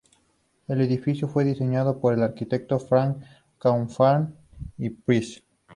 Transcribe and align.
El 0.67 0.81
edificio 0.81 1.27
fue 1.27 1.43
diseñado 1.45 1.99
por 1.99 2.15
el 2.15 2.23
arquitecto 2.23 2.79
Franz 2.79 3.23
Kaufmann 3.59 4.33
de 4.75 4.89
Pest. 4.89 5.43